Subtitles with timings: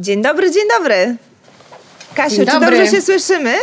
[0.00, 1.16] Dzień dobry, dzień dobry.
[2.14, 2.70] Kasiu, Dzień czy dobry.
[2.76, 3.54] dobrze się słyszymy?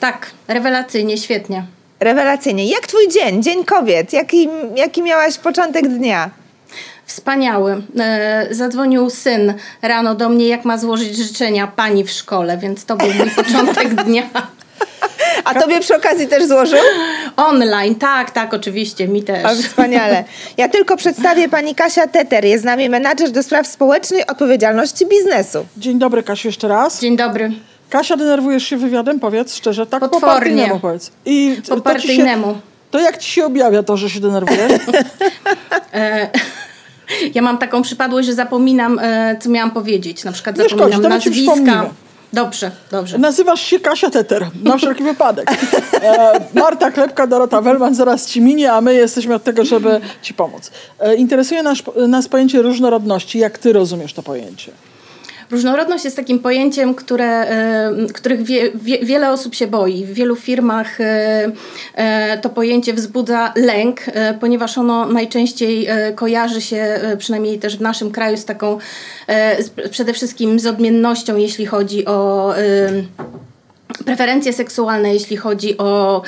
[0.00, 1.66] Tak, rewelacyjnie, świetnie.
[2.00, 2.66] Rewelacyjnie.
[2.66, 4.12] Jak twój dzień, Dzień Kobiet?
[4.12, 6.30] Jaki, jaki miałaś początek dnia?
[7.06, 7.82] Wspaniały.
[7.98, 12.96] E, zadzwonił syn rano do mnie, jak ma złożyć życzenia pani w szkole, więc to
[12.96, 14.22] był mój początek dnia.
[15.44, 16.78] A tobie przy okazji też złożył?
[17.36, 19.44] Online, tak, tak, oczywiście, mi też.
[19.44, 20.24] O, wspaniale.
[20.56, 22.44] Ja tylko przedstawię pani Kasia Teter.
[22.44, 25.66] Jest z nami menadżer do spraw społecznej odpowiedzialności biznesu.
[25.76, 27.00] Dzień dobry, Kasiu, jeszcze raz.
[27.00, 27.52] Dzień dobry.
[27.90, 29.20] Kasia, denerwujesz się wywiadem?
[29.20, 30.34] Powiedz szczerze, tak po Potwornie.
[30.34, 31.10] partyjnemu powiedz.
[31.26, 32.58] I Po to ci się- partyjnemu.
[32.90, 34.72] To jak ci się objawia to, że się denerwujesz?
[35.94, 36.28] E,
[37.34, 40.24] ja mam taką przypadłość, że zapominam, e, co miałam powiedzieć.
[40.24, 41.90] Na przykład zapominam szkodzi, to nazwiska.
[42.34, 43.18] Dobrze, dobrze.
[43.18, 45.50] Nazywasz się Kasia Teter, na wszelki wypadek.
[46.02, 50.34] E, Marta Klepka, Dorota Wellman zaraz ci minie, a my jesteśmy od tego, żeby ci
[50.34, 50.70] pomóc.
[51.00, 53.38] E, interesuje nas, nas pojęcie różnorodności.
[53.38, 54.72] Jak ty rozumiesz to pojęcie?
[55.50, 57.46] Różnorodność jest takim pojęciem, które,
[58.14, 60.04] których wie, wie, wiele osób się boi.
[60.04, 61.50] W wielu firmach e,
[61.94, 68.10] e, to pojęcie wzbudza lęk, e, ponieważ ono najczęściej kojarzy się, przynajmniej też w naszym
[68.10, 68.78] kraju, z taką
[69.90, 72.54] przede wszystkim z odmiennością, jeśli chodzi o.
[74.04, 76.22] preferencje seksualne, jeśli chodzi o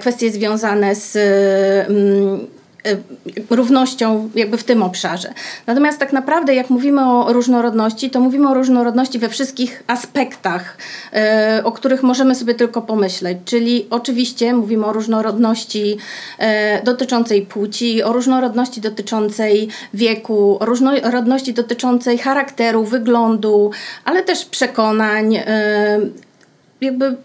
[0.00, 1.18] kwestie związane z
[3.50, 5.32] równością jakby w tym obszarze.
[5.66, 10.78] Natomiast tak naprawdę jak mówimy o różnorodności, to mówimy o różnorodności we wszystkich aspektach,
[11.12, 13.38] e, o których możemy sobie tylko pomyśleć.
[13.44, 15.96] Czyli oczywiście mówimy o różnorodności
[16.38, 23.70] e, dotyczącej płci, o różnorodności dotyczącej wieku, o różnorodności dotyczącej charakteru, wyglądu,
[24.04, 25.38] ale też przekonań,
[26.80, 27.16] jakby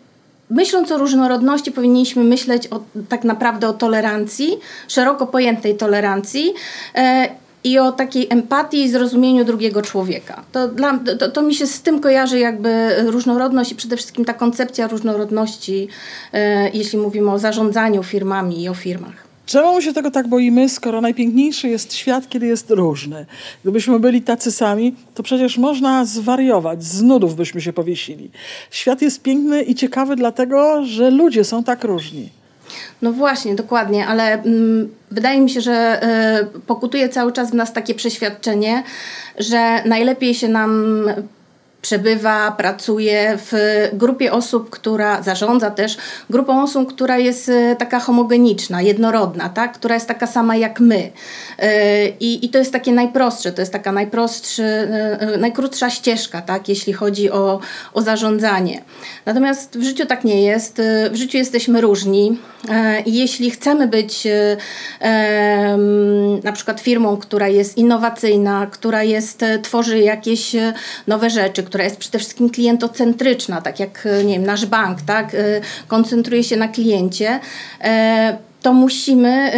[0.52, 6.53] myśląc o różnorodności, powinniśmy myśleć o, tak naprawdę o tolerancji, szeroko pojętej tolerancji.
[6.95, 10.43] E, i o takiej empatii i zrozumieniu drugiego człowieka.
[10.52, 14.33] To, dla, to, to mi się z tym kojarzy jakby różnorodność i przede wszystkim ta
[14.33, 15.88] koncepcja różnorodności,
[16.33, 19.30] e, jeśli mówimy o zarządzaniu firmami i o firmach.
[19.45, 23.26] Czemu się tego tak boimy, skoro najpiękniejszy jest świat, kiedy jest różny?
[23.64, 28.32] Gdybyśmy byli tacy sami, to przecież można zwariować, z nudów byśmy się powiesili.
[28.71, 32.30] Świat jest piękny i ciekawy dlatego, że ludzie są tak różni.
[33.02, 36.02] No właśnie, dokładnie, ale mm, wydaje mi się, że
[36.55, 38.83] y, pokutuje cały czas w nas takie przeświadczenie,
[39.39, 41.04] że najlepiej się nam
[41.81, 43.53] przebywa, pracuje w
[43.93, 45.97] grupie osób, która zarządza też
[46.30, 49.73] grupą osób, która jest y, taka homogeniczna, jednorodna, tak?
[49.73, 50.95] która jest taka sama jak my.
[50.99, 54.64] Y, I, I to jest takie najprostsze, to jest taka najprostszy,
[55.33, 56.70] y, najkrótsza ścieżka, tak?
[56.70, 57.59] jeśli chodzi o,
[57.93, 58.81] o zarządzanie.
[59.25, 60.81] Natomiast w życiu tak nie jest.
[61.11, 62.39] W życiu jesteśmy różni
[63.05, 64.27] jeśli chcemy być
[66.44, 70.55] na przykład firmą, która jest innowacyjna, która jest, tworzy jakieś
[71.08, 75.36] nowe rzeczy, która jest przede wszystkim klientocentryczna, tak jak nie wiem, nasz bank, tak?
[75.88, 77.39] koncentruje się na kliencie,
[78.61, 79.52] to musimy,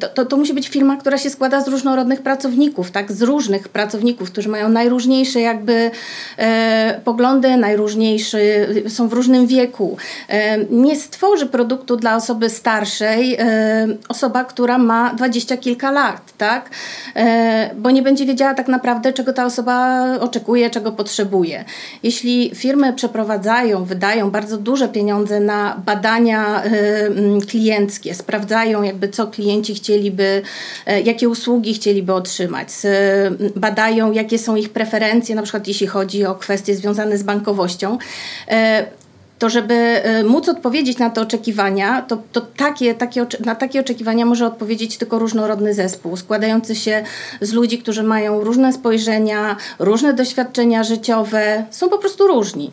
[0.00, 3.68] to, to, to, musi być firma, która się składa z różnorodnych pracowników, tak, z różnych
[3.68, 5.90] pracowników, którzy mają najróżniejsze jakby
[6.38, 8.38] e, poglądy, najróżniejsze,
[8.88, 9.96] są w różnym wieku.
[10.28, 16.70] E, nie stworzy produktu dla osoby starszej e, osoba, która ma dwadzieścia kilka lat, tak,
[17.76, 21.64] bo nie będzie wiedziała tak naprawdę, czego ta osoba oczekuje, czego potrzebuje.
[22.02, 26.62] Jeśli firmy przeprowadzają, wydają bardzo duże pieniądze na badania
[27.48, 30.42] klienckie, sprawdzają jakby co klienci chcieliby,
[31.04, 32.68] jakie usługi chcieliby otrzymać,
[33.56, 37.98] badają jakie są ich preferencje, na przykład jeśli chodzi o kwestie związane z bankowością
[39.38, 44.46] to żeby móc odpowiedzieć na te oczekiwania, to, to takie, takie, na takie oczekiwania może
[44.46, 47.04] odpowiedzieć tylko różnorodny zespół, składający się
[47.40, 52.70] z ludzi, którzy mają różne spojrzenia, różne doświadczenia życiowe, są po prostu różni.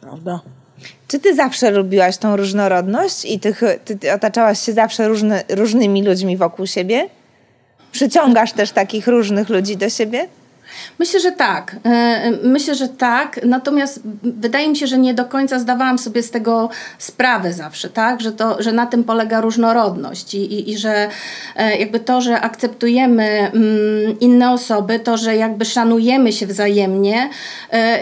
[0.00, 0.40] Prawda?
[1.08, 6.02] Czy ty zawsze lubiłaś tą różnorodność i tych, ty, ty otaczałaś się zawsze różny, różnymi
[6.02, 7.08] ludźmi wokół siebie?
[7.92, 10.28] Przyciągasz też takich różnych ludzi do siebie?
[10.98, 11.76] Myślę, że tak.
[12.42, 13.40] Myślę, że tak.
[13.44, 18.20] Natomiast wydaje mi się, że nie do końca zdawałam sobie z tego sprawę zawsze, tak?
[18.20, 21.08] Że, to, że na tym polega różnorodność i, i, i że
[21.78, 23.50] jakby to, że akceptujemy
[24.20, 27.30] inne osoby, to, że jakby szanujemy się wzajemnie,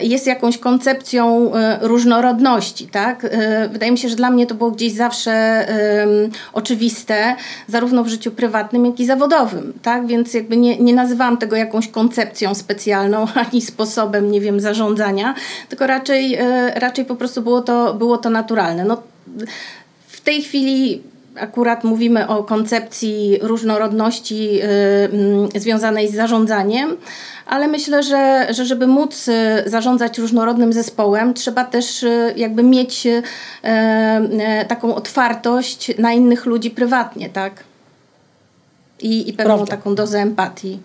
[0.01, 3.27] jest jakąś koncepcją różnorodności, tak?
[3.71, 5.67] Wydaje mi się, że dla mnie to było gdzieś zawsze
[6.53, 7.37] oczywiste,
[7.69, 10.07] zarówno w życiu prywatnym, jak i zawodowym, tak?
[10.07, 15.35] Więc jakby nie, nie nazywałam tego jakąś koncepcją specjalną, ani sposobem, nie wiem, zarządzania,
[15.69, 16.39] tylko raczej,
[16.75, 18.85] raczej po prostu było to, było to naturalne.
[18.85, 19.03] No,
[20.07, 21.03] w tej chwili
[21.37, 24.61] akurat mówimy o koncepcji różnorodności
[25.55, 26.97] związanej z zarządzaniem,
[27.47, 29.27] ale myślę, że, że żeby móc
[29.67, 32.05] zarządzać różnorodnym zespołem, trzeba też
[32.37, 33.07] jakby mieć
[34.69, 37.65] taką otwartość na innych ludzi prywatnie, tak?
[39.03, 39.77] I, i pewną Prawda.
[39.77, 40.79] taką dozę empatii.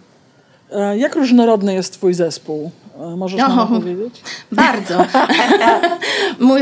[0.97, 2.71] Jak różnorodny jest Twój zespół?
[3.17, 4.21] Możesz nam powiedzieć?
[4.51, 5.05] Bardzo.
[6.39, 6.61] mój,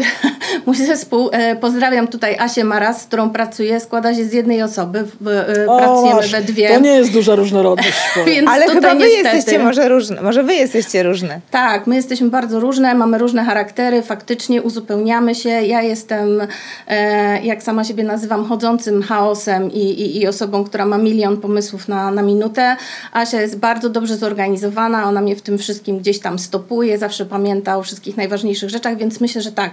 [0.65, 5.03] mój zespół, e, pozdrawiam tutaj Asię Maras, z którą pracuję, składa się z jednej osoby.
[5.21, 6.69] W, e, o, pracujemy masz, we dwie.
[6.69, 7.97] To nie jest duża różnorodność.
[8.47, 10.21] Ale chyba wy niestety, jesteście może różne.
[10.21, 11.39] Może wy jesteście różne.
[11.51, 15.49] Tak, my jesteśmy bardzo różne, mamy różne charaktery, faktycznie uzupełniamy się.
[15.49, 16.41] Ja jestem,
[16.87, 21.87] e, jak sama siebie nazywam, chodzącym chaosem i, i, i osobą, która ma milion pomysłów
[21.87, 22.75] na, na minutę.
[23.13, 27.77] Asia jest bardzo dobrze zorganizowana, ona mnie w tym wszystkim gdzieś tam stopuje, zawsze pamięta
[27.77, 29.71] o wszystkich najważniejszych rzeczach, więc myślę, że tak,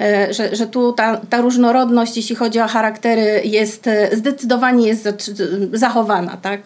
[0.00, 5.32] e, że, że tu ta, ta różnorodność, jeśli chodzi o charaktery, jest e, zdecydowanie jest
[5.72, 6.60] zachowana, tak?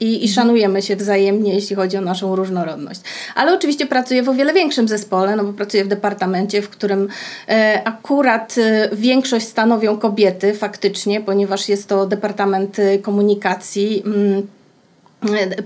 [0.00, 0.32] I, I, mhm.
[0.32, 3.00] szanujemy się wzajemnie, jeśli chodzi o naszą różnorodność.
[3.34, 7.08] Ale oczywiście pracuję w o wiele większym zespole, no bo pracuję w departamencie, w którym
[7.48, 8.54] e, akurat
[8.92, 14.02] większość stanowią kobiety faktycznie, ponieważ jest to departament komunikacji.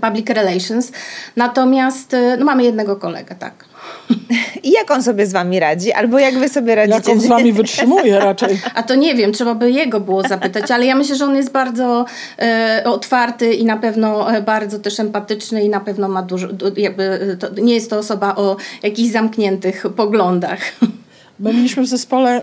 [0.00, 0.92] Public relations.
[1.36, 3.64] Natomiast y, no, mamy jednego kolegę, tak.
[4.62, 5.92] I jak on sobie z wami radzi?
[5.92, 6.98] Albo jak wy sobie radzicie?
[6.98, 8.60] Jak on z wami wytrzymuje raczej?
[8.74, 11.52] A to nie wiem, trzeba by jego było zapytać, ale ja myślę, że on jest
[11.52, 12.04] bardzo
[12.38, 17.36] e, otwarty i na pewno e, bardzo też empatyczny i na pewno ma dużo, jakby,
[17.40, 20.60] to, nie jest to osoba o jakichś zamkniętych poglądach.
[21.40, 22.42] My mieliśmy w zespole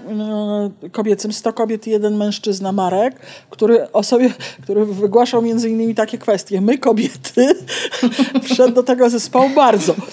[0.86, 3.16] y, kobiecym 100 kobiet i jeden mężczyzna, Marek,
[3.50, 4.34] który o sobie,
[4.64, 6.62] który wygłaszał między innymi takie kwestie.
[6.62, 7.56] My kobiety
[8.44, 9.96] wszedł do tego zespołu bardzo.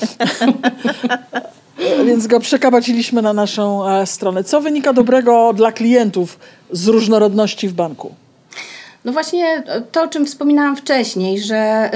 [2.06, 4.44] Więc go przekabaciliśmy na naszą e, stronę.
[4.44, 6.38] Co wynika dobrego dla klientów
[6.70, 8.14] z różnorodności w banku?
[9.04, 9.62] No właśnie
[9.92, 11.90] to, o czym wspominałam wcześniej, że...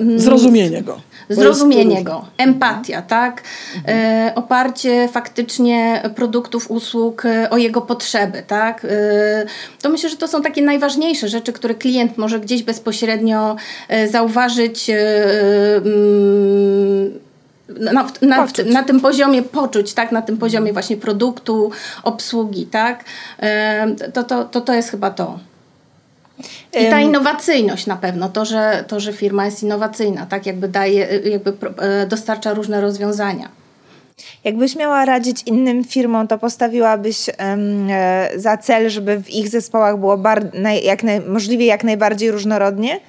[0.00, 3.42] Yy, Zrozumienie go Zrozumienie go, empatia, tak?
[3.76, 3.98] Mhm.
[3.98, 8.84] E, oparcie faktycznie produktów, usług e, o jego potrzeby, tak?
[8.84, 9.46] E,
[9.82, 13.56] to myślę, że to są takie najważniejsze rzeczy, które klient może gdzieś bezpośrednio
[13.88, 14.90] e, zauważyć.
[14.90, 14.96] E,
[15.76, 17.24] mm,
[17.68, 20.12] na, na, na, tym poziomie poczuć, tak?
[20.12, 21.70] na tym poziomie właśnie produktu,
[22.02, 23.04] obsługi, tak?
[23.40, 25.38] E, to, to, to, to jest chyba to.
[26.80, 31.20] I ta innowacyjność na pewno, to że, to, że firma jest innowacyjna, tak jakby daje,
[31.24, 33.48] jakby e, dostarcza różne rozwiązania.
[34.44, 37.88] Jakbyś miała radzić innym firmom, to postawiłabyś um,
[38.36, 43.00] za cel, żeby w ich zespołach było bar- naj, jak naj, możliwie jak najbardziej różnorodnie?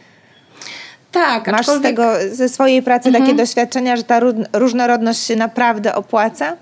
[1.12, 1.48] Tak.
[1.48, 1.82] Masz aczkolwiek...
[1.82, 3.26] z tego, ze swojej pracy mhm.
[3.26, 4.20] takie doświadczenia, że ta
[4.54, 6.58] różnorodność się naprawdę opłaca?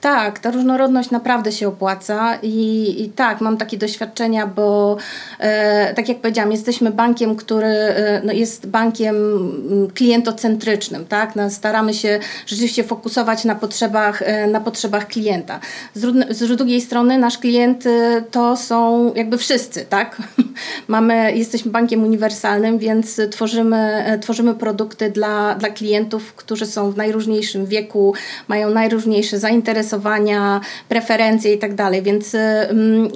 [0.00, 4.96] Tak, ta różnorodność naprawdę się opłaca i, i tak, mam takie doświadczenia, bo
[5.38, 11.36] e, tak jak powiedziałam, jesteśmy bankiem, który e, no, jest bankiem mm, klientocentrycznym, tak?
[11.36, 15.60] No, staramy się rzeczywiście fokusować na potrzebach, e, na potrzebach klienta.
[15.94, 20.22] Z, z drugiej strony nasz klient e, to są jakby wszyscy, tak?
[20.88, 26.96] Mamy, jesteśmy bankiem uniwersalnym, więc tworzymy, e, tworzymy produkty dla, dla klientów, którzy są w
[26.96, 28.14] najróżniejszym wieku,
[28.48, 32.02] mają najróżniejsze zainteresowania, zainteresowania, preferencje i tak dalej.
[32.02, 33.08] Więc mm,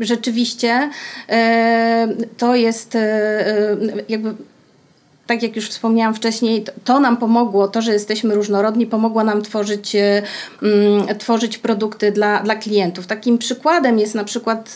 [0.00, 0.90] rzeczywiście
[1.28, 2.08] e,
[2.38, 3.76] to jest e,
[4.08, 4.34] jakby
[5.30, 9.96] tak jak już wspomniałam wcześniej, to nam pomogło, to, że jesteśmy różnorodni, pomogło nam tworzyć,
[10.62, 13.06] um, tworzyć produkty dla, dla klientów.
[13.06, 14.74] Takim przykładem jest na przykład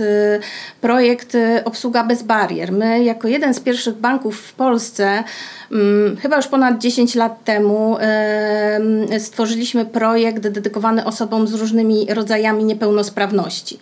[0.81, 2.73] projekt Obsługa bez barier.
[2.73, 5.25] My, jako jeden z pierwszych banków w Polsce,
[5.71, 12.65] um, chyba już ponad 10 lat temu, um, stworzyliśmy projekt dedykowany osobom z różnymi rodzajami
[12.65, 13.79] niepełnosprawności.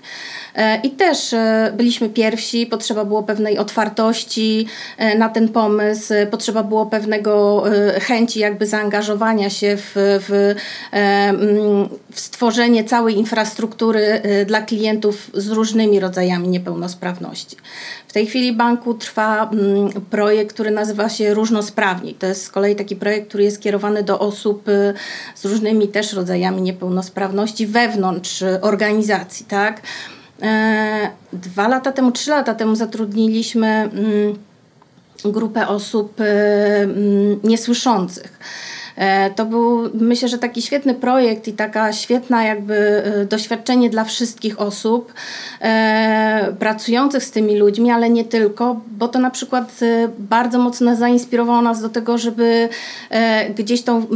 [0.54, 4.66] E, I też e, byliśmy pierwsi, potrzeba było pewnej otwartości
[4.99, 7.64] e, na ten pomysł, potrzeba było pewnego
[8.00, 10.54] chęci jakby zaangażowania się w, w,
[12.12, 17.56] w stworzenie całej infrastruktury dla klientów z różnymi rodzajami niepełnosprawności.
[18.09, 19.50] W tej chwili banku trwa
[20.11, 22.14] projekt, który nazywa się Różnosprawni.
[22.14, 24.66] To jest z kolei taki projekt, który jest kierowany do osób
[25.35, 29.82] z różnymi też rodzajami niepełnosprawności wewnątrz organizacji, tak?
[30.42, 34.38] E, dwa lata temu, trzy lata temu zatrudniliśmy mm,
[35.25, 36.25] grupę osób e,
[36.82, 38.38] mm, niesłyszących.
[38.96, 44.61] E, to był, myślę, że taki świetny projekt i taka świetna jakby doświadczenie dla wszystkich
[44.61, 45.12] osób
[46.58, 49.80] pracujących z tymi ludźmi, ale nie tylko, bo to na przykład
[50.18, 52.68] bardzo mocno zainspirowało nas do tego, żeby
[53.56, 54.06] gdzieś tą,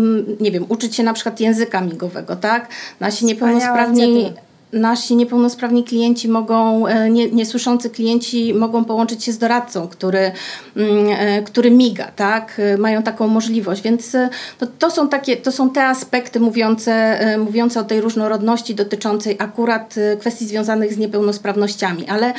[0.40, 2.68] nie wiem, uczyć się na przykład języka migowego, tak?
[3.00, 4.32] Nasi niepełnosprawni
[4.72, 10.32] nasi niepełnosprawni klienci mogą, e, nie, niesłyszący klienci mogą połączyć się z doradcą, który,
[10.76, 12.60] mm, e, który miga, tak?
[12.60, 14.16] E, mają taką możliwość, więc
[14.58, 19.94] to, to, są takie, to są te aspekty mówiące, mówiące o tej różnorodności dotyczącej akurat
[20.20, 22.34] kwestii związanych z niepełnosprawnościami, ale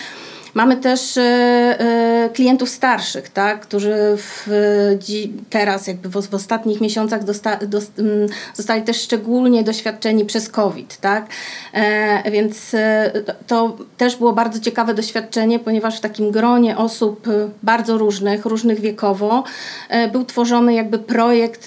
[0.53, 4.47] Mamy też e, e, klientów starszych, tak, którzy w,
[5.49, 7.59] teraz, jakby w, w ostatnich miesiącach dosta,
[8.53, 10.97] zostali też szczególnie doświadczeni przez COVID.
[10.97, 11.25] Tak?
[11.73, 12.75] E, więc
[13.47, 17.27] to też było bardzo ciekawe doświadczenie, ponieważ w takim gronie osób
[17.63, 19.43] bardzo różnych, różnych wiekowo,
[20.11, 21.65] był tworzony jakby projekt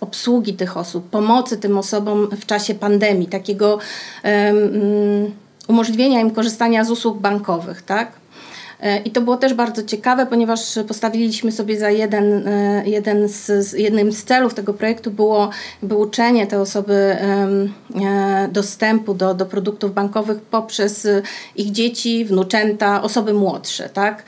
[0.00, 3.78] obsługi tych osób, pomocy tym osobom w czasie pandemii, takiego
[5.68, 8.12] umożliwienia im korzystania z usług bankowych, tak?
[8.80, 13.72] E, I to było też bardzo ciekawe, ponieważ postawiliśmy sobie za jeden, e, jeden z,
[13.72, 15.50] jednym z celów tego projektu było
[15.82, 21.08] jakby uczenie te osoby e, dostępu do, do produktów bankowych poprzez
[21.56, 24.24] ich dzieci, wnuczęta, osoby młodsze, tak?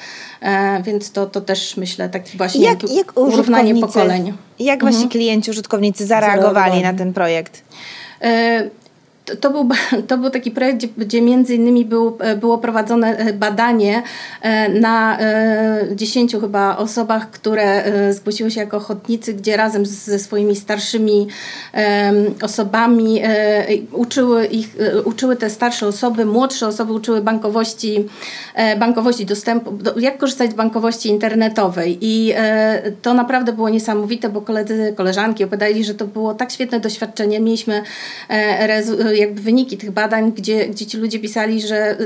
[0.85, 4.33] Więc to, to też myślę taki właśnie jak, jak urównanie pokoleń.
[4.59, 4.95] Jak mhm.
[4.95, 7.62] wasi klienci, użytkownicy zareagowali na ten projekt?
[9.40, 9.68] To był,
[10.08, 14.02] to był taki projekt, gdzie, między innymi był, e, było prowadzone e, badanie
[14.42, 15.18] e, na
[15.94, 21.28] dziesięciu chyba osobach, które zgłosiły się jako ochotnicy, gdzie razem ze swoimi starszymi
[22.42, 23.23] osobami
[23.92, 28.04] uczyły, ich, uczyły te starsze osoby, młodsze osoby uczyły bankowości,
[28.78, 32.35] bankowości dostępu, jak korzystać z bankowości internetowej i
[33.02, 37.40] to naprawdę było niesamowite, bo koledzy, koleżanki opowiadali, że to było tak świetne doświadczenie.
[37.40, 37.82] Mieliśmy
[39.20, 41.96] jakby wyniki tych badań, gdzie, gdzie ci ludzie pisali, że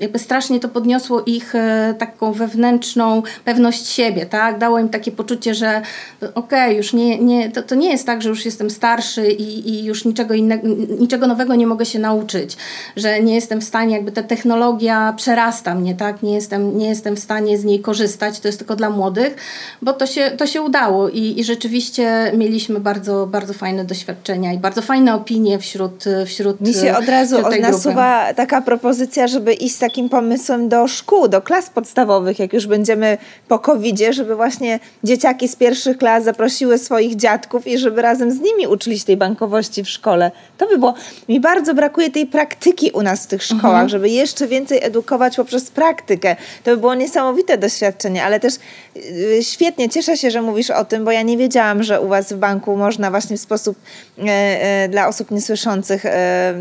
[0.00, 4.58] jakby strasznie to podniosło ich e, taką wewnętrzną pewność siebie, tak?
[4.58, 5.82] Dało im takie poczucie, że
[6.20, 9.70] okej, okay, już nie, nie, to, to nie jest tak, że już jestem starszy i,
[9.70, 10.68] i już niczego innego,
[11.00, 12.56] niczego nowego nie mogę się nauczyć,
[12.96, 16.22] że nie jestem w stanie, jakby ta technologia przerasta mnie, tak?
[16.22, 19.36] Nie jestem, nie jestem w stanie z niej korzystać, to jest tylko dla młodych,
[19.82, 24.58] bo to się, to się udało i, i rzeczywiście mieliśmy bardzo, bardzo fajne doświadczenia i
[24.58, 28.34] bardzo fajne opinie wśród, wśród mi się od razu nasuwa grupy.
[28.34, 33.18] taka propozycja, żeby iść z takim pomysłem do szkół, do klas podstawowych, jak już będziemy
[33.48, 38.40] po covid żeby właśnie dzieciaki z pierwszych klas zaprosiły swoich dziadków i żeby razem z
[38.40, 40.30] nimi uczyli się tej bankowości w szkole.
[40.62, 40.94] To by było.
[41.28, 43.88] Mi bardzo brakuje tej praktyki u nas w tych szkołach, mhm.
[43.88, 46.36] żeby jeszcze więcej edukować poprzez praktykę.
[46.64, 48.54] To by było niesamowite doświadczenie, ale też
[48.94, 49.02] yy,
[49.42, 52.36] świetnie, cieszę się, że mówisz o tym, bo ja nie wiedziałam, że u was w
[52.36, 53.76] banku można właśnie w sposób
[54.18, 56.04] yy, yy, dla osób niesłyszących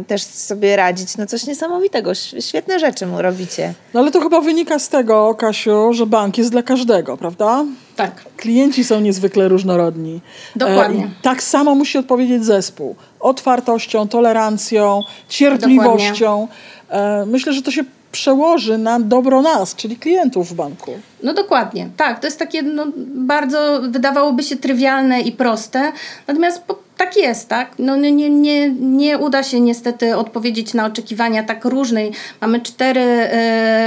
[0.07, 1.17] też sobie radzić.
[1.17, 3.73] No coś niesamowitego, świetne rzeczy mu robicie.
[3.93, 7.65] No ale to chyba wynika z tego, Kasiu, że bank jest dla każdego, prawda?
[7.95, 8.11] Tak.
[8.37, 10.21] Klienci są niezwykle różnorodni.
[10.55, 11.03] Dokładnie.
[11.03, 12.95] E, tak samo musi odpowiedzieć zespół.
[13.19, 16.47] Otwartością, tolerancją, cierpliwością.
[16.89, 20.91] E, myślę, że to się przełoży na dobro nas, czyli klientów w banku.
[21.23, 22.19] No dokładnie, tak.
[22.19, 25.91] To jest takie no, bardzo, wydawałoby się trywialne i proste,
[26.27, 27.71] natomiast po, tak jest, tak?
[27.79, 32.11] No, nie, nie, nie uda się niestety odpowiedzieć na oczekiwania tak różnej.
[32.41, 33.01] Mamy 4,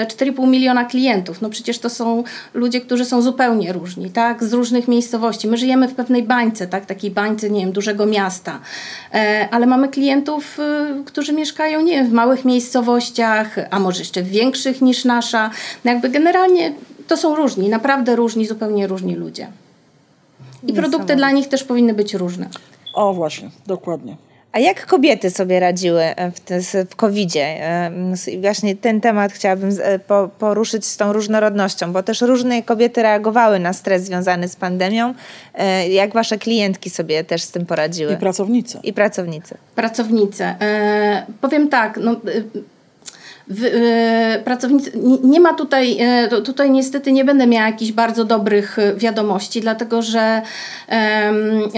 [0.07, 1.43] 4,5 e, miliona klientów.
[1.43, 4.45] No przecież to są ludzie, którzy są zupełnie różni, tak?
[4.45, 5.49] Z różnych miejscowości.
[5.49, 6.87] My żyjemy w pewnej bańce, tak?
[6.87, 8.61] Takiej bańce, nie wiem, dużego miasta.
[9.15, 14.23] E, ale mamy klientów, e, którzy mieszkają, nie wiem, w małych miejscowościach, a może jeszcze
[14.23, 15.51] większych niż nasza.
[15.85, 16.73] No jakby generalnie
[17.09, 19.47] to są różni, naprawdę różni, zupełnie różni ludzie.
[20.67, 22.49] I produkty dla nich też powinny być różne.
[22.95, 24.17] O, właśnie, dokładnie.
[24.55, 26.41] A jak kobiety sobie radziły e, w,
[26.91, 27.45] w COVID-zie?
[27.45, 27.91] E,
[28.41, 29.99] właśnie ten temat chciałabym e,
[30.39, 35.15] poruszyć z tą różnorodnością, bo też różne kobiety reagowały na stres związany z pandemią.
[35.91, 38.13] Jak wasze klientki sobie też z tym poradziły?
[38.13, 38.81] I pracownice.
[38.83, 39.59] I pracownice.
[39.75, 40.57] Pracownice.
[40.61, 42.17] E, powiem tak, no,
[43.49, 44.93] w, e, pracownicy,
[45.25, 50.03] nie, ma tutaj, e, tutaj niestety nie będę miała jakichś bardzo dobrych e, wiadomości, dlatego
[50.03, 50.43] że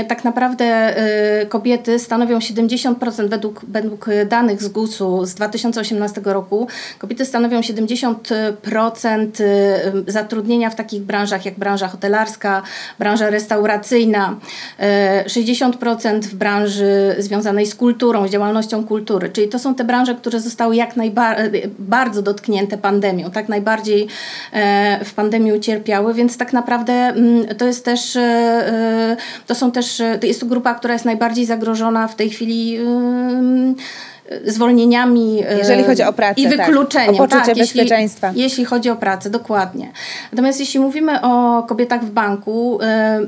[0.08, 0.94] tak naprawdę
[1.48, 6.68] kobiety stanowią 70% według, według danych z GUS-u z 2018 roku,
[6.98, 8.14] kobiety stanowią 70%
[9.40, 12.62] e, zatrudnienia w takich branżach jak branża hotelarska,
[12.98, 14.36] branża restauracyjna,
[15.26, 20.40] 60% w branży związanej z kulturą, z działalnością kultury, czyli to są te branże, które
[20.40, 24.06] zostały jak najbardziej bardzo dotknięte pandemią, tak najbardziej
[24.52, 29.72] e, w pandemii ucierpiały, więc tak naprawdę mm, to jest też, e, e, to są
[29.72, 32.78] też, to jest to grupa, która jest najbardziej zagrożona w tej chwili
[34.44, 35.42] zwolnieniami.
[35.58, 36.40] Jeżeli chodzi o pracę.
[36.40, 37.06] I wykluczeniem.
[37.06, 37.14] Tak.
[37.14, 38.26] O poczucie tak, bezpieczeństwa.
[38.26, 39.92] Jeśli, jeśli chodzi o pracę, dokładnie.
[40.32, 42.78] Natomiast jeśli mówimy o kobietach w banku,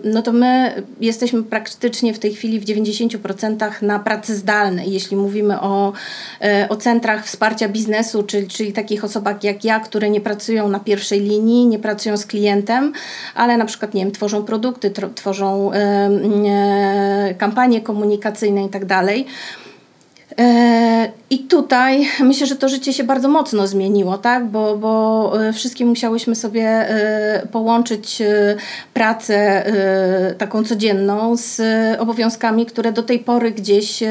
[0.04, 4.92] no to my jesteśmy praktycznie w tej chwili w 90% na pracy zdalnej.
[4.92, 5.92] Jeśli mówimy o,
[6.68, 11.20] o centrach wsparcia biznesu, czyli, czyli takich osobach jak ja, które nie pracują na pierwszej
[11.20, 12.92] linii, nie pracują z klientem,
[13.34, 19.26] ale na przykład, nie wiem, tworzą produkty, tworzą e, kampanie komunikacyjne i tak dalej.
[20.38, 24.46] E, I tutaj myślę, że to życie się bardzo mocno zmieniło, tak?
[24.46, 28.22] bo, bo e, wszystkie musiałyśmy sobie e, połączyć
[28.94, 29.38] pracę
[30.38, 31.60] taką codzienną z
[32.00, 34.02] obowiązkami, które do tej pory gdzieś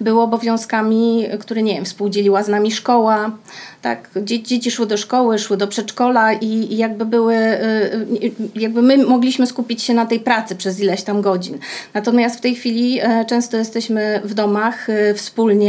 [0.00, 3.30] były obowiązkami, które nie wiem, współdzieliła z nami szkoła,
[3.82, 7.36] tak, dzieci szły do szkoły, szły do przedszkola i, i, jakby były,
[8.54, 11.58] jakby my mogliśmy skupić się na tej pracy przez ileś tam godzin.
[11.94, 15.63] Natomiast w tej chwili często jesteśmy w domach wspólnie,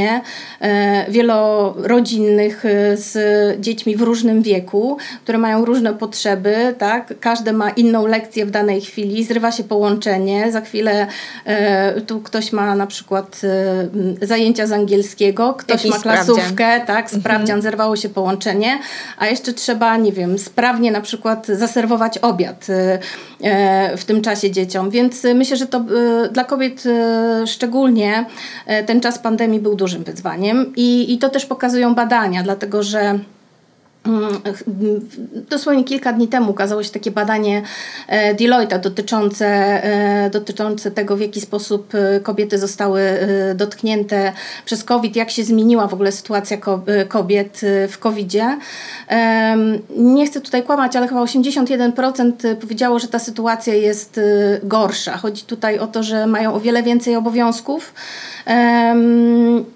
[1.10, 3.16] wielorodzinnych z
[3.62, 8.82] dziećmi w różnym wieku, które mają różne potrzeby, tak, każde ma inną lekcję w danej
[8.82, 11.08] chwili, zrywa się połączenie, za chwilę
[12.08, 13.42] tu ktoś ma na przykład
[14.22, 16.88] zajęcia z angielskiego, ktoś Jakiś ma klasówkę, sprawdzian.
[16.88, 18.80] tak, sprawdzian, zerwało się połączenie,
[19.18, 22.68] a jeszcze trzeba, nie wiem, sprawnie na przykład zaserwować obiad
[23.98, 24.90] w tym czasie dzieciom.
[24.90, 25.86] Więc myślę, że to
[26.32, 26.84] dla kobiet
[27.46, 28.26] szczególnie
[28.86, 33.20] ten czas pandemii był dużym wyzwaniem i, i to też pokazują badania, dlatego że
[35.50, 37.62] Dosłownie kilka dni temu ukazało się takie badanie
[38.40, 39.82] Deloitte dotyczące,
[40.32, 41.94] dotyczące tego, w jaki sposób
[42.24, 43.02] kobiety zostały
[43.56, 44.34] dotknięte
[44.66, 46.58] przez COVID, jak się zmieniła w ogóle sytuacja
[47.08, 48.58] kobiet w COVID-zie.
[49.98, 54.20] Nie chcę tutaj kłamać, ale chyba 81% powiedziało, że ta sytuacja jest
[54.64, 55.18] gorsza.
[55.18, 57.94] Chodzi tutaj o to, że mają o wiele więcej obowiązków.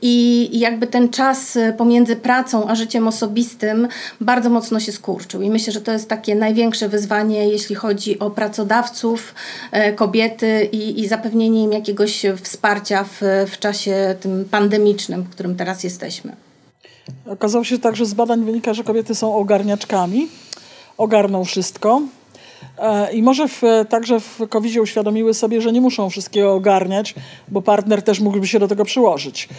[0.01, 3.88] I jakby ten czas pomiędzy pracą a życiem osobistym
[4.21, 5.41] bardzo mocno się skurczył.
[5.41, 9.33] I myślę, że to jest takie największe wyzwanie, jeśli chodzi o pracodawców,
[9.95, 15.83] kobiety i, i zapewnienie im jakiegoś wsparcia w, w czasie tym pandemicznym, w którym teraz
[15.83, 16.35] jesteśmy.
[17.25, 20.27] Okazało się także z badań wynika, że kobiety są ogarniaczkami,
[20.97, 22.01] ogarną wszystko.
[23.13, 27.15] I może w, także w covid uświadomiły sobie, że nie muszą wszystkiego ogarniać,
[27.48, 29.50] bo partner też mógłby się do tego przyłożyć.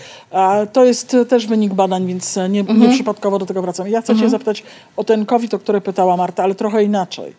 [0.73, 2.81] To jest też wynik badań, więc nie, mhm.
[2.81, 3.89] nie przypadkowo do tego wracam.
[3.89, 4.27] Ja chcę mhm.
[4.27, 4.63] cię zapytać
[4.97, 7.35] o ten COVID, o który pytała Marta, ale trochę inaczej.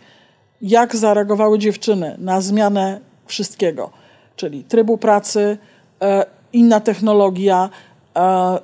[0.61, 3.89] Jak zareagowały dziewczyny na zmianę wszystkiego?
[4.35, 5.57] Czyli trybu pracy,
[6.53, 7.69] inna technologia,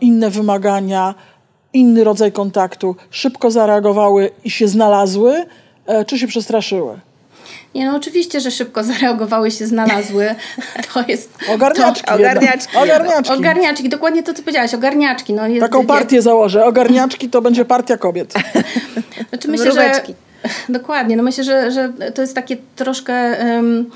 [0.01, 1.15] inne wymagania,
[1.73, 2.95] inny rodzaj kontaktu.
[3.09, 5.45] Szybko zareagowały i się znalazły,
[6.07, 6.99] czy się przestraszyły?
[7.77, 10.35] Nie, no oczywiście, że szybko zareagowały się, znalazły.
[10.93, 11.33] To jest...
[11.49, 12.07] Ogarniaczki.
[12.07, 12.77] To, ogarniaczki.
[12.77, 13.33] Ogarniaczki.
[13.33, 15.33] Ogarniaczki, dokładnie to, co powiedziałaś, ogarniaczki.
[15.33, 16.65] No, jest, Taką partię założę.
[16.65, 18.33] Ogarniaczki to będzie partia kobiet.
[19.29, 20.01] Znaczy myślę, że...
[20.69, 21.17] Dokładnie.
[21.17, 23.37] No myślę, że, że to jest takie troszkę...
[23.55, 23.89] Um,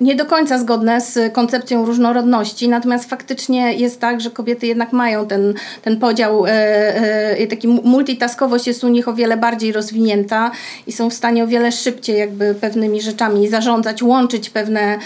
[0.00, 5.26] nie do końca zgodne z koncepcją różnorodności, natomiast faktycznie jest tak, że kobiety jednak mają
[5.26, 6.44] ten, ten podział,
[7.50, 10.50] taki multitaskowość jest u nich o wiele bardziej rozwinięta
[10.86, 14.98] i są w stanie o wiele szybciej jakby pewnymi rzeczami zarządzać, łączyć pewne,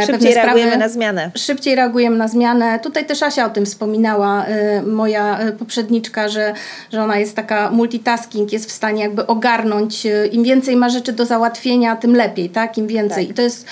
[0.00, 0.46] szybciej pewne sprawy.
[0.46, 1.30] reagujemy na zmianę.
[1.34, 2.80] Szybciej reagujemy na zmianę.
[2.82, 4.46] Tutaj też Asia o tym wspominała,
[4.86, 6.54] moja poprzedniczka, że,
[6.92, 11.26] że ona jest taka multitasking, jest w stanie jakby ogarnąć, im więcej ma rzeczy do
[11.26, 12.78] załatwienia, tym lepiej tak?
[12.78, 13.26] Im więcej.
[13.26, 13.30] Tak.
[13.30, 13.66] I to jest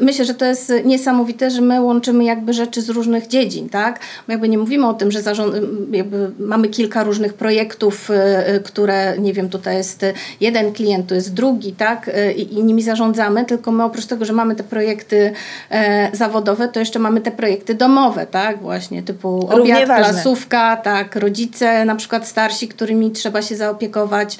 [0.00, 4.00] myślę, że to jest niesamowite, że my łączymy jakby rzeczy z różnych dziedzin, tak?
[4.26, 5.54] Bo jakby nie mówimy o tym, że zarząd,
[5.90, 10.04] jakby mamy kilka różnych projektów, y, które, nie wiem, tutaj jest
[10.40, 12.08] jeden klient, tu jest drugi, tak?
[12.08, 15.32] Y, I, I, nimi zarządzamy, tylko my oprócz tego, że mamy te projekty
[15.70, 18.62] e, zawodowe, to jeszcze mamy te projekty domowe, tak?
[18.62, 20.12] Właśnie typu Równie obiad, ważne.
[20.12, 21.16] klasówka, tak?
[21.16, 24.38] Rodzice na przykład starsi, którymi trzeba się zaopiekować,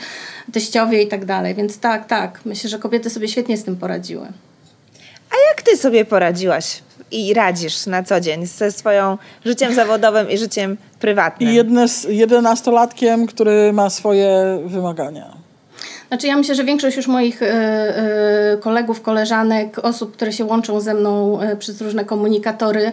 [0.53, 1.55] teściowie i tak dalej.
[1.55, 2.41] Więc tak, tak.
[2.45, 4.27] Myślę, że kobiety sobie świetnie z tym poradziły.
[5.31, 10.39] A jak ty sobie poradziłaś i radzisz na co dzień ze swoją życiem zawodowym i
[10.39, 11.55] życiem prywatnym?
[11.55, 15.40] Jedne jedenastolatkiem, który ma swoje wymagania.
[16.11, 20.81] Znaczy ja myślę, że większość już moich y, y, kolegów, koleżanek, osób, które się łączą
[20.81, 22.93] ze mną y, przez różne komunikatory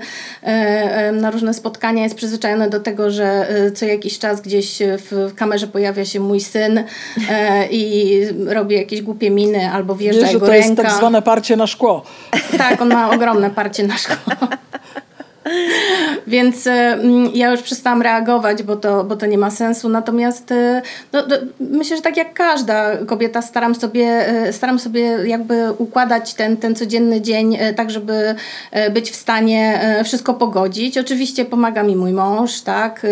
[1.13, 6.05] na różne spotkania jest przyzwyczajone do tego, że co jakiś czas gdzieś w kamerze pojawia
[6.05, 6.83] się mój syn
[7.71, 10.67] i robi jakieś głupie miny albo wjeżdża Wiesz, jego to ręka.
[10.67, 12.03] jest tak zwane parcie na szkło.
[12.57, 14.47] Tak, on ma ogromne parcie na szkło.
[16.27, 19.89] Więc mm, ja już przestałam reagować, bo to, bo to nie ma sensu.
[19.89, 20.53] Natomiast
[21.13, 21.23] no,
[21.59, 27.21] myślę, że tak jak każda kobieta staram sobie, staram sobie jakby układać ten, ten codzienny
[27.21, 28.35] dzień tak, żeby
[28.91, 30.97] być w stanie wszystko pogodzić.
[30.97, 33.05] Oczywiście pomaga mi mój mąż, tak,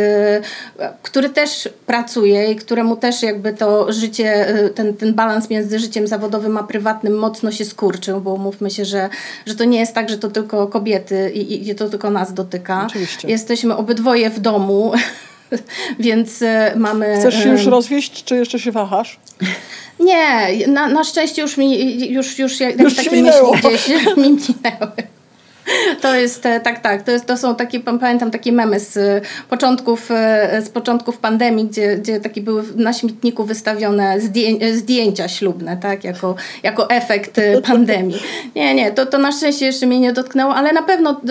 [1.02, 6.58] który też pracuje i któremu też jakby to życie, ten, ten balans między życiem zawodowym
[6.58, 9.10] a prywatnym mocno się skurczył, bo mówmy się, że,
[9.45, 12.85] że to nie jest tak, że to tylko kobiety i, i to tylko nas dotyka.
[12.88, 13.27] Oczywiście.
[13.27, 14.91] Jesteśmy obydwoje w domu.
[15.99, 17.17] Więc e, mamy.
[17.19, 19.19] Chcesz się już rozwieść, czy jeszcze się wahasz?
[19.99, 23.53] Nie, na, na szczęście już mi już, już, jak, już takie minęło.
[23.53, 25.14] myśli gdzieś mi minęły.
[26.01, 29.21] To jest, e, tak, tak, to, jest, to są takie, pamiętam takie memy z e,
[29.49, 35.77] początków, e, z początków pandemii, gdzie, gdzie takie były na śmietniku wystawione zdję, zdjęcia ślubne,
[35.77, 38.19] tak, jako, jako efekt pandemii.
[38.55, 41.21] Nie, nie, to, to na szczęście jeszcze mnie nie dotknęło, ale na pewno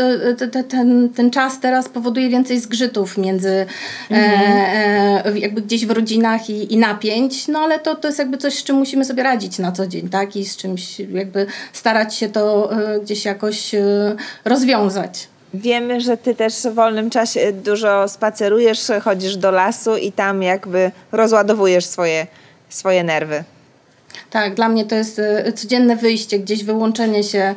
[0.69, 3.67] ten, ten czas teraz powoduje więcej zgrzytów między
[4.11, 5.37] mhm.
[5.37, 8.65] jakby gdzieś w rodzinach i, i napięć, no ale to, to jest jakby coś, z
[8.65, 12.71] czym musimy sobie radzić na co dzień, tak, i z czymś jakby starać się to
[13.03, 13.75] gdzieś jakoś
[14.55, 15.29] rozwiązać.
[15.55, 20.91] Wiemy, że ty też w wolnym czasie dużo spacerujesz, chodzisz do lasu i tam jakby
[21.13, 22.27] rozładowujesz swoje,
[22.69, 23.45] swoje nerwy.
[24.35, 27.55] Tak, dla mnie to jest e, codzienne wyjście, gdzieś wyłączenie się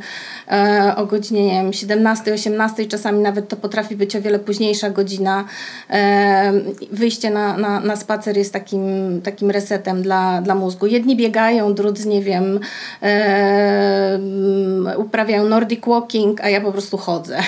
[0.51, 4.89] e, o godzinie nie wiem, 17, 18, czasami nawet to potrafi być o wiele późniejsza
[4.89, 5.45] godzina.
[5.89, 6.53] E,
[6.91, 8.81] wyjście na, na, na spacer jest takim,
[9.23, 10.87] takim resetem dla, dla mózgu.
[10.87, 12.59] Jedni biegają, drudzy, nie wiem,
[14.97, 17.39] uprawiają nordic walking, a ja po prostu chodzę.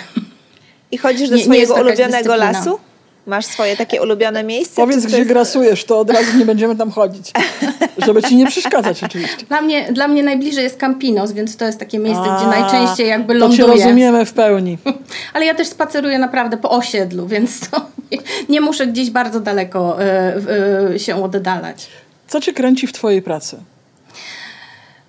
[0.91, 2.79] I chodzisz do nie, swojego nie ulubionego lasu?
[3.27, 4.75] Masz swoje takie ulubione miejsce?
[4.75, 5.29] Powiedz, gdzie jest...
[5.29, 7.31] grasujesz, to od razu nie będziemy tam chodzić.
[8.05, 9.45] Żeby ci nie przeszkadzać oczywiście.
[9.45, 13.07] Dla mnie, dla mnie najbliżej jest Campinos, więc to jest takie miejsce, A, gdzie najczęściej
[13.07, 13.63] jakby ląduję.
[13.63, 14.77] To cię rozumiemy w pełni.
[15.33, 18.17] Ale ja też spaceruję naprawdę po osiedlu, więc to nie,
[18.53, 21.87] nie muszę gdzieś bardzo daleko y, y, się oddalać.
[22.27, 23.57] Co cię kręci w twojej pracy?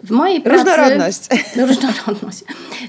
[0.05, 0.65] W mojej pracy...
[0.65, 1.21] Różnorodność.
[1.69, 2.45] Różnorodność.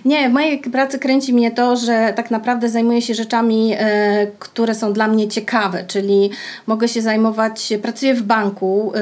[0.06, 4.76] Nie, w mojej pracy kręci mnie to, że tak naprawdę zajmuję się rzeczami, e, które
[4.76, 6.30] są dla mnie ciekawe, czyli
[6.68, 9.00] mogę się zajmować, pracuję w banku, e,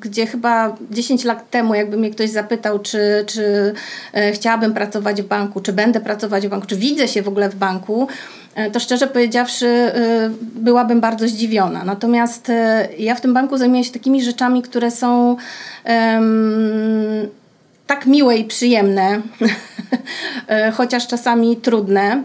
[0.00, 3.74] gdzie chyba 10 lat temu, jakby mnie ktoś zapytał, czy, czy
[4.12, 7.48] e, chciałabym pracować w banku, czy będę pracować w banku, czy widzę się w ogóle
[7.48, 8.08] w banku,
[8.72, 9.92] to szczerze powiedziawszy,
[10.40, 11.84] byłabym bardzo zdziwiona.
[11.84, 12.52] Natomiast
[12.98, 15.36] ja w tym banku zajmuję się takimi rzeczami, które są
[15.84, 16.71] um,
[17.86, 19.22] tak miłe i przyjemne,
[20.48, 22.22] e, chociaż czasami trudne.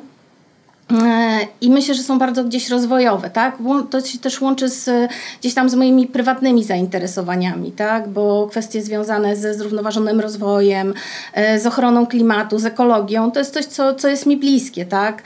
[0.91, 3.57] E, I myślę, że są bardzo gdzieś rozwojowe, tak?
[3.89, 8.07] To się też łączy z, gdzieś tam z moimi prywatnymi zainteresowaniami, tak?
[8.07, 10.93] Bo kwestie związane ze zrównoważonym rozwojem,
[11.33, 15.23] e, z ochroną klimatu, z ekologią, to jest coś, co, co jest mi bliskie, tak?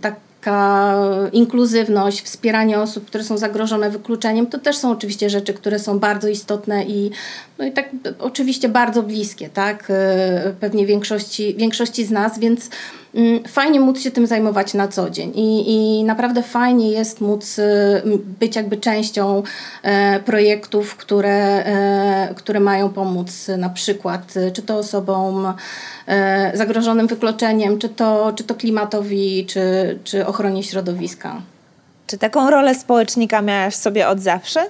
[0.00, 5.78] tak taka inkluzywność, wspieranie osób, które są zagrożone wykluczeniem, to też są oczywiście rzeczy, które
[5.78, 7.10] są bardzo istotne i,
[7.58, 9.86] no i tak oczywiście bardzo bliskie, tak?
[9.90, 12.70] E, pewnie większości, większości z nas, więc
[13.48, 18.02] fajnie móc się tym zajmować na co dzień i, i naprawdę fajnie jest móc e,
[18.40, 19.42] być jakby częścią
[19.82, 21.64] e, projektów, które,
[22.36, 25.54] które mają pomóc na przykład czy to osobom
[26.54, 31.42] zagrożonym wykluczeniem, czy to, czy to klimatowi, czy, czy ochronie środowiska.
[32.06, 34.66] Czy taką rolę społecznika miałaś sobie od zawsze?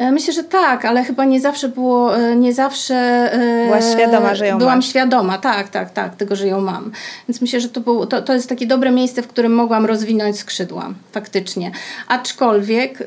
[0.00, 2.94] E, myślę, że tak, ale chyba nie zawsze było, e, nie zawsze...
[3.32, 4.86] E, Byłaś świadoma, że ją Byłam masz.
[4.86, 6.92] świadoma, tak, tak, tak, tego, że ją mam.
[7.28, 10.38] Więc myślę, że to, było, to, to jest takie dobre miejsce, w którym mogłam rozwinąć
[10.38, 11.70] skrzydła, faktycznie.
[12.08, 13.04] Aczkolwiek y,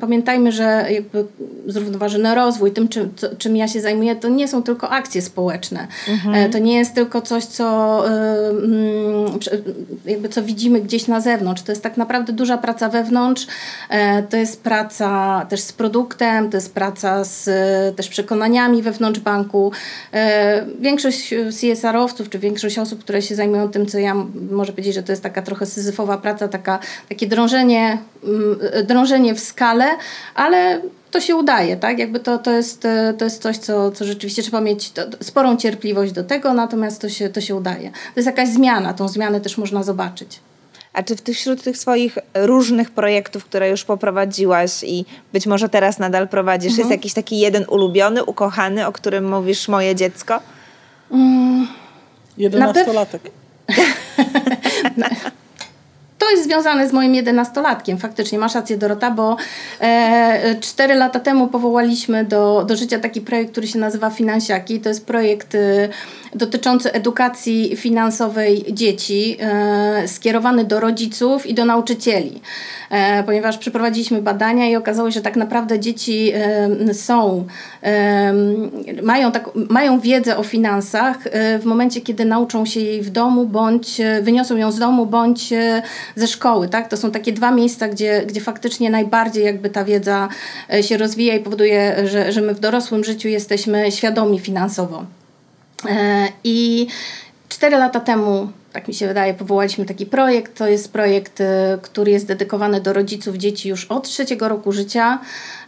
[0.00, 1.24] pamiętajmy, że jakby
[1.66, 5.86] zrównoważony rozwój, tym czym, co, czym ja się zajmuję, to nie są tylko akcje społeczne.
[6.08, 6.52] Mhm.
[6.52, 11.62] to nie jest tylko coś, co y, jakby co widzimy gdzieś na zewnątrz.
[11.62, 13.96] To jest tak naprawdę duża praca wewnątrz, y,
[14.30, 17.46] to jest praca też z produktem, to jest praca z
[17.96, 19.72] też przekonaniami wewnątrz banku.
[20.12, 24.14] E, większość CSR-owców, czy większość osób, które się zajmują tym, co ja
[24.50, 27.98] może powiedzieć, że to jest taka trochę syzyfowa praca, taka, takie drążenie,
[28.84, 29.86] drążenie w skalę,
[30.34, 31.98] ale to się udaje, tak?
[31.98, 32.86] Jakby to, to, jest,
[33.18, 37.28] to jest coś, co, co rzeczywiście trzeba mieć sporą cierpliwość do tego, natomiast to się,
[37.28, 37.90] to się udaje.
[37.90, 40.40] To jest jakaś zmiana, tą zmianę też można zobaczyć.
[40.96, 46.28] A czy wśród tych swoich różnych projektów, które już poprowadziłaś i być może teraz nadal
[46.28, 46.78] prowadzisz, mhm.
[46.78, 50.40] jest jakiś taki jeden ulubiony, ukochany, o którym mówisz moje dziecko?
[51.10, 51.68] Mm.
[56.26, 57.98] To jest związane z moim jedenastolatkiem.
[57.98, 59.36] Faktycznie, masz rację Dorota, bo
[59.80, 64.80] e, cztery lata temu powołaliśmy do, do życia taki projekt, który się nazywa Finansiaki.
[64.80, 65.88] To jest projekt e,
[66.34, 72.40] dotyczący edukacji finansowej dzieci, e, skierowany do rodziców i do nauczycieli.
[72.90, 76.32] E, ponieważ przeprowadziliśmy badania i okazało się, że tak naprawdę dzieci
[76.92, 77.46] są,
[79.02, 81.18] mają, tak, mają wiedzę o finansach
[81.60, 85.52] w momencie, kiedy nauczą się jej w domu, bądź wyniosą ją z domu, bądź
[86.16, 86.68] ze szkoły.
[86.68, 86.88] Tak?
[86.88, 90.28] To są takie dwa miejsca, gdzie, gdzie faktycznie najbardziej jakby ta wiedza
[90.80, 95.04] się rozwija i powoduje, że, że my w dorosłym życiu jesteśmy świadomi finansowo.
[95.88, 96.86] E, I
[97.48, 100.58] cztery lata temu, tak mi się wydaje, powołaliśmy taki projekt.
[100.58, 105.18] To jest projekt, e, który jest dedykowany do rodziców dzieci już od trzeciego roku życia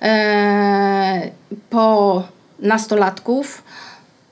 [0.03, 1.31] e,
[1.71, 2.23] po
[2.59, 3.63] nastolatków.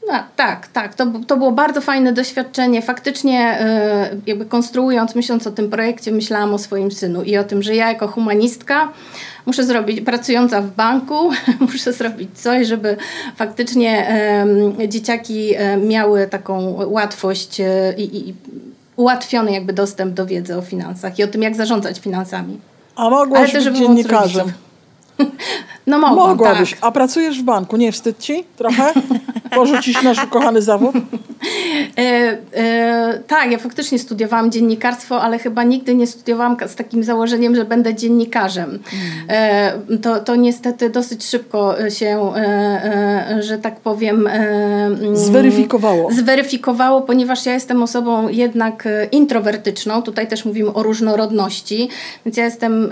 [0.07, 0.95] No, tak, tak.
[0.95, 2.83] To, to było bardzo fajne doświadczenie.
[2.83, 3.59] Faktycznie,
[4.27, 7.89] jakby konstruując, myśląc o tym projekcie, myślałam o swoim synu i o tym, że ja
[7.89, 8.93] jako humanistka
[9.47, 11.31] muszę zrobić, pracująca w banku,
[11.73, 12.97] muszę zrobić coś, żeby
[13.37, 14.17] faktycznie
[14.89, 18.35] dzieciaki miały taką łatwość e, i, i
[18.97, 22.61] ułatwiony jakby dostęp do wiedzy o finansach i o tym, jak zarządzać finansami.
[22.97, 24.53] A mogłaś być dziennikarzem.
[25.87, 26.71] No mogłam, Mogłabyś.
[26.71, 26.79] Tak.
[26.83, 28.93] A pracujesz w banku, nie wstyd ci trochę?
[29.55, 30.95] Porzucić nasz ukochany zawód?
[31.99, 37.57] E, e, tak, ja faktycznie studiowałam dziennikarstwo, ale chyba nigdy nie studiowałam z takim założeniem,
[37.57, 38.79] że będę dziennikarzem.
[39.29, 39.73] E,
[40.03, 42.41] to, to niestety dosyć szybko się, e,
[43.31, 44.27] e, że tak powiem...
[44.27, 46.13] Mm, zweryfikowało.
[46.13, 50.03] Zweryfikowało, ponieważ ja jestem osobą jednak introwertyczną.
[50.03, 51.89] Tutaj też mówimy o różnorodności,
[52.25, 52.91] więc ja jestem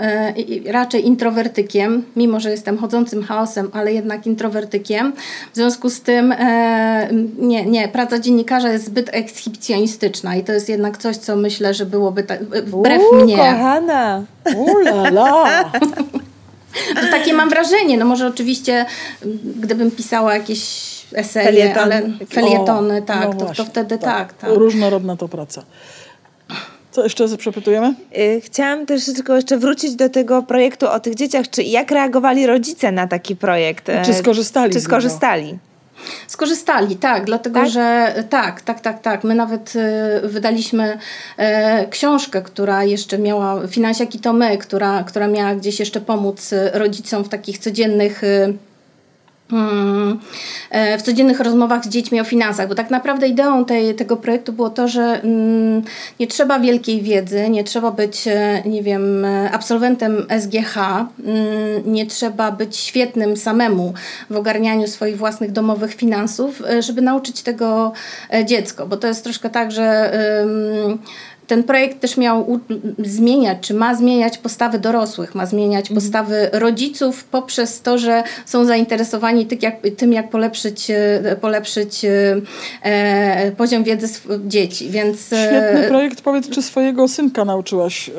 [0.65, 5.13] raczej introwertykiem, mimo że jestem chodzącym chaosem, ale jednak introwertykiem.
[5.53, 10.69] W związku z tym e, nie, nie, praca dziennikarza jest zbyt ekshibicjonistyczna i to jest
[10.69, 13.37] jednak coś, co myślę, że byłoby ta, wbrew Uuu, mnie.
[13.37, 14.23] kochana!
[14.55, 15.45] Ulala!
[16.95, 17.97] To takie mam wrażenie.
[17.97, 18.85] No może oczywiście,
[19.55, 20.59] gdybym pisała jakieś
[21.13, 21.83] eseje, Felieton.
[21.83, 24.33] ale felietony, o, tak, no to, to, wtedy tak.
[24.33, 24.49] tak, tak.
[24.49, 25.63] Różnorodna to praca.
[26.95, 27.93] Co jeszcze przepytujemy?
[28.17, 31.49] Y, chciałam też tylko jeszcze wrócić do tego projektu o tych dzieciach.
[31.49, 33.87] Czy jak reagowali rodzice na taki projekt?
[34.05, 34.73] Czy skorzystali?
[34.73, 35.57] Czy skorzystali?
[36.27, 37.69] Skorzystali, tak, dlatego tak?
[37.69, 39.23] że tak, tak, tak, tak.
[39.23, 39.73] My nawet
[40.23, 40.97] y, wydaliśmy
[41.83, 47.23] y, książkę, która jeszcze miała, Finansiaki to my, która, która miała gdzieś jeszcze pomóc rodzicom
[47.23, 48.53] w takich codziennych y,
[50.97, 54.69] w codziennych rozmowach z dziećmi o finansach, bo tak naprawdę ideą tej, tego projektu było
[54.69, 55.81] to, że mm,
[56.19, 61.07] nie trzeba wielkiej wiedzy, nie trzeba być, e, nie wiem, absolwentem SGH, mm,
[61.85, 63.93] nie trzeba być świetnym samemu
[64.29, 67.91] w ogarnianiu swoich własnych domowych finansów, e, żeby nauczyć tego
[68.45, 70.11] dziecko, bo to jest troszkę tak, że
[71.47, 72.59] ten projekt też miał
[72.99, 75.95] zmieniać, czy ma zmieniać postawy dorosłych, ma zmieniać mhm.
[75.95, 82.41] postawy rodziców poprzez to, że są zainteresowani tym, jak, tym, jak polepszyć, e, polepszyć e,
[82.81, 84.07] e, poziom wiedzy
[84.45, 84.89] dzieci.
[84.89, 86.21] Więc, e, Świetny projekt.
[86.21, 88.09] Powiedz, czy swojego synka nauczyłaś?
[88.09, 88.13] E,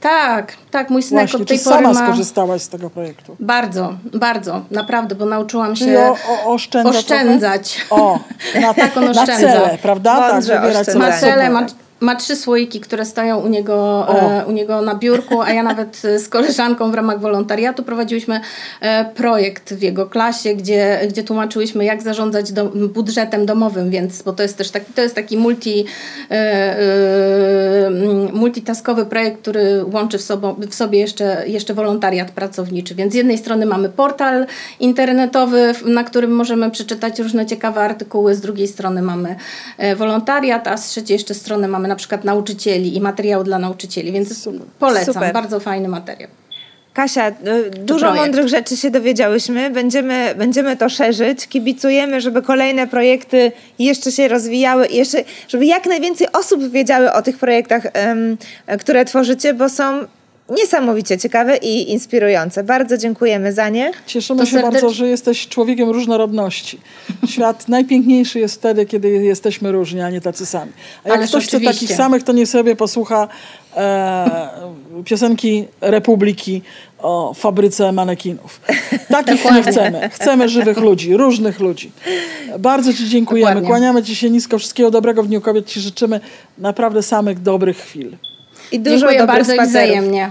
[0.00, 0.90] tak, tak.
[0.90, 2.06] Mój synek Właśnie, od tej czy pory sama ma...
[2.06, 3.36] skorzystałaś z tego projektu?
[3.40, 4.62] Bardzo, bardzo.
[4.70, 7.86] Naprawdę, bo nauczyłam Czyli się o, o, oszczędza oszczędzać.
[7.90, 8.18] O,
[8.62, 9.32] na, tak on oszczędza.
[9.32, 10.30] Na cele, prawda?
[10.30, 11.66] tak, wybierać Ma cele, ma,
[12.04, 15.96] ma trzy słoiki, które stoją u niego, e, u niego na biurku, a ja nawet
[16.24, 18.40] z koleżanką w ramach wolontariatu prowadziłyśmy
[18.80, 24.32] e, projekt w jego klasie, gdzie, gdzie tłumaczyłyśmy, jak zarządzać do, budżetem domowym, więc bo
[24.32, 25.84] to jest też taki, to jest taki multi,
[26.30, 27.90] e, e,
[28.32, 32.94] multitaskowy projekt, który łączy w, sobą, w sobie jeszcze, jeszcze wolontariat pracowniczy.
[32.94, 34.46] Więc z jednej strony mamy portal
[34.80, 39.36] internetowy, na którym możemy przeczytać różne ciekawe artykuły, z drugiej strony mamy
[39.78, 44.12] e, wolontariat, a z trzeciej jeszcze strony mamy na przykład nauczycieli i materiał dla nauczycieli,
[44.12, 45.32] więc polecam, Super.
[45.32, 46.30] bardzo fajny materiał.
[46.94, 47.50] Kasia, no,
[47.84, 48.22] dużo projekt.
[48.22, 49.70] mądrych rzeczy się dowiedziałyśmy.
[49.70, 51.48] Będziemy, będziemy to szerzyć.
[51.48, 57.22] Kibicujemy, żeby kolejne projekty jeszcze się rozwijały i jeszcze, żeby jak najwięcej osób wiedziały o
[57.22, 57.82] tych projektach,
[58.80, 60.06] które tworzycie, bo są
[60.48, 62.64] niesamowicie ciekawe i inspirujące.
[62.64, 63.92] Bardzo dziękujemy za nie.
[64.06, 64.72] Cieszymy to się serdecz...
[64.72, 66.80] bardzo, że jesteś człowiekiem różnorodności.
[67.26, 70.72] Świat najpiękniejszy jest wtedy, kiedy jesteśmy różni, a nie tacy sami.
[71.04, 73.28] A jak Ależ ktoś chce takich samych, to nie sobie posłucha
[73.76, 74.48] e,
[75.04, 76.62] piosenki Republiki
[76.98, 78.60] o fabryce manekinów.
[79.08, 80.08] Takich nie chcemy.
[80.08, 81.92] Chcemy żywych ludzi, różnych ludzi.
[82.58, 83.50] Bardzo Ci dziękujemy.
[83.50, 83.68] Dokładnie.
[83.68, 84.58] Kłaniamy Ci się nisko.
[84.58, 85.66] Wszystkiego dobrego w Dniu Kobiet.
[85.66, 86.20] Ci życzymy
[86.58, 88.16] naprawdę samych dobrych chwil.
[88.72, 89.66] I dużo Dziękuję bardzo spacerów.
[89.66, 90.30] i wzajemnie.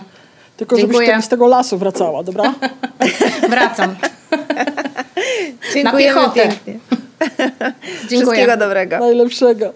[0.57, 1.07] Tylko Dziękuję.
[1.07, 2.53] żebyś z tego lasu wracała, dobra?
[3.49, 3.95] Wracam.
[5.73, 6.79] Dziękujemy pięknie.
[8.09, 8.21] Dziękuję.
[8.21, 8.99] Wszystkiego dobrego.
[8.99, 9.73] Najlepszego.